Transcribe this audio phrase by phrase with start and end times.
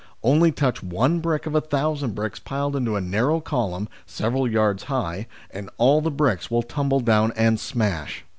[0.23, 4.85] Only touch one brick of the thousand bricks piled into a narrow column, several yards
[4.85, 8.25] high, and all the bricks will tumble down and smash